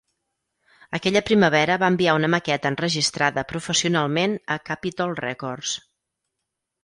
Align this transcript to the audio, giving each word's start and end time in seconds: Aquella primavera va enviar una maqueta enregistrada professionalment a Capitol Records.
Aquella 0.97 1.21
primavera 1.27 1.75
va 1.83 1.89
enviar 1.93 2.15
una 2.19 2.29
maqueta 2.35 2.71
enregistrada 2.73 3.43
professionalment 3.53 4.35
a 4.55 4.57
Capitol 4.73 5.13
Records. 5.23 5.77